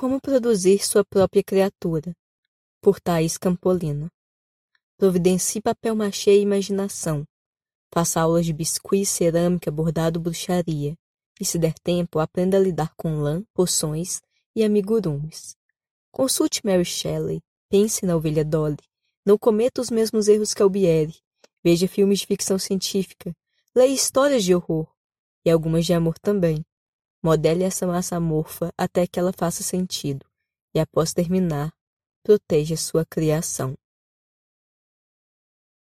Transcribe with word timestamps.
Como 0.00 0.18
produzir 0.18 0.82
sua 0.82 1.04
própria 1.04 1.44
criatura, 1.44 2.16
por 2.80 2.98
Thaís 2.98 3.36
Campolina. 3.36 4.10
Providencie 4.96 5.60
papel 5.60 5.94
machê 5.94 6.38
e 6.38 6.40
imaginação. 6.40 7.22
Faça 7.92 8.18
aulas 8.18 8.46
de 8.46 8.52
biscuit, 8.54 9.04
cerâmica, 9.04 9.70
bordado, 9.70 10.18
bruxaria. 10.18 10.96
E 11.38 11.44
se 11.44 11.58
der 11.58 11.74
tempo, 11.80 12.18
aprenda 12.18 12.56
a 12.56 12.60
lidar 12.60 12.94
com 12.96 13.20
lã, 13.20 13.44
poções 13.52 14.22
e 14.56 14.64
amigurumis. 14.64 15.54
Consulte 16.10 16.64
Mary 16.64 16.86
Shelley, 16.86 17.42
pense 17.68 18.06
na 18.06 18.16
ovelha 18.16 18.42
Dolly, 18.42 18.78
não 19.22 19.36
cometa 19.36 19.82
os 19.82 19.90
mesmos 19.90 20.28
erros 20.28 20.54
que 20.54 20.62
Albieri, 20.62 21.20
veja 21.62 21.86
filmes 21.86 22.20
de 22.20 22.26
ficção 22.26 22.58
científica, 22.58 23.36
leia 23.74 23.92
histórias 23.92 24.44
de 24.44 24.54
horror, 24.54 24.90
e 25.44 25.50
algumas 25.50 25.84
de 25.84 25.92
amor 25.92 26.18
também. 26.18 26.64
Modele 27.22 27.64
essa 27.64 27.86
massa 27.86 28.16
amorfa 28.16 28.72
até 28.78 29.06
que 29.06 29.18
ela 29.18 29.32
faça 29.32 29.62
sentido, 29.62 30.24
e 30.74 30.80
após 30.80 31.12
terminar, 31.12 31.72
proteja 32.22 32.76
sua 32.76 33.04
criação. 33.04 33.76